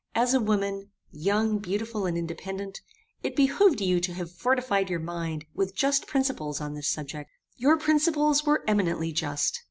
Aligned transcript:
As 0.15 0.33
a 0.33 0.39
woman, 0.39 0.89
young, 1.11 1.59
beautiful, 1.59 2.07
and 2.07 2.17
independent, 2.17 2.81
it 3.21 3.35
behoved 3.35 3.81
you 3.81 3.99
to 3.99 4.13
have 4.15 4.31
fortified 4.31 4.89
your 4.89 4.99
mind 4.99 5.45
with 5.53 5.75
just 5.75 6.07
principles 6.07 6.59
on 6.59 6.73
this 6.73 6.87
subject. 6.87 7.29
Your 7.57 7.77
principles 7.77 8.43
were 8.43 8.63
eminently 8.67 9.11
just. 9.11 9.59